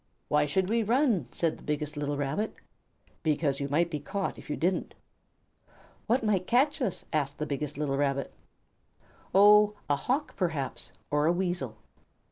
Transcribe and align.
"Why 0.29 0.47
should 0.47 0.67
we 0.67 0.81
run?" 0.81 1.27
said 1.31 1.57
the 1.57 1.63
biggest 1.63 1.95
little 1.95 2.17
Rabbit. 2.17 2.55
"Because 3.21 3.59
you 3.59 3.69
might 3.69 3.91
be 3.91 3.99
caught 3.99 4.39
if 4.39 4.49
you 4.49 4.57
didn't." 4.57 4.95
"What 6.07 6.23
might 6.23 6.47
catch 6.47 6.81
us?" 6.81 7.05
asked 7.13 7.37
the 7.37 7.45
biggest 7.45 7.77
little 7.77 7.97
Rabbit. 7.97 8.33
"Oh, 9.31 9.75
a 9.87 9.95
Hawk, 9.95 10.35
perhaps, 10.35 10.91
or 11.11 11.27
a 11.27 11.31
Weasel." 11.31 11.77